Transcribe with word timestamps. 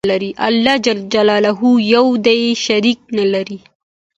الله 0.47 0.75
ج 0.85 1.13
يو 1.93 2.05
دى 2.29 2.37
شريک 2.65 2.99
نلري 3.17 3.59